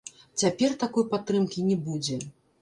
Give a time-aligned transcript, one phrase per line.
[0.43, 2.19] Цяпер такой падтрымкі не будзе.